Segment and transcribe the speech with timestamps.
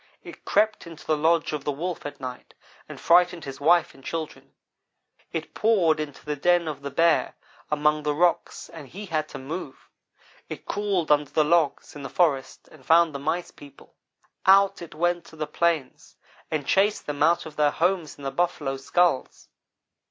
[0.23, 2.55] It crept into the lodge of the Wolf at night
[2.89, 4.51] and frightened his wife and children.
[5.31, 7.35] It poured into the den of the Bear
[7.69, 9.91] among the rocks and he had to move.
[10.49, 13.93] It crawled under the logs in the forest and found the Mice people.
[14.47, 16.15] Out it went to the plains
[16.49, 19.49] and chased them out of their homes in the buffalo skulls.